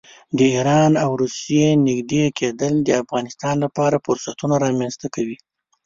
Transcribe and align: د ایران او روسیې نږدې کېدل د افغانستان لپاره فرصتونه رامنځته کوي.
د 0.37 0.39
ایران 0.55 0.91
او 1.03 1.11
روسیې 1.21 1.67
نږدې 1.87 2.23
کېدل 2.39 2.73
د 2.83 2.89
افغانستان 3.01 3.55
لپاره 3.65 4.03
فرصتونه 4.05 4.55
رامنځته 4.65 5.07
کوي. 5.15 5.37